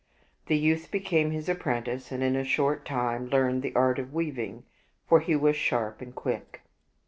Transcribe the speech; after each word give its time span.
The 0.47 0.57
youth 0.57 0.89
became 0.89 1.29
his 1.29 1.47
apprentice, 1.47 2.11
and 2.11 2.23
in 2.23 2.35
a 2.35 2.43
short 2.43 2.85
time 2.85 3.29
learned 3.29 3.61
the 3.61 3.75
art 3.75 3.99
of 3.99 4.15
weaving, 4.15 4.63
for 5.07 5.19
he 5.19 5.35
was 5.35 5.55
sharp 5.55 6.01
and 6.01 6.15
quick. 6.15 6.63